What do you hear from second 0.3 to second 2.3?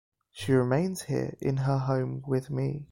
She remains here, in her home